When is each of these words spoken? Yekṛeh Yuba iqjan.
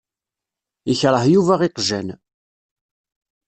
Yekṛeh 0.89 1.25
Yuba 1.33 1.55
iqjan. 1.67 2.07